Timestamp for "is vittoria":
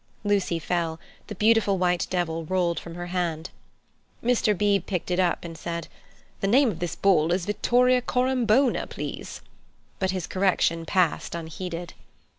7.31-8.01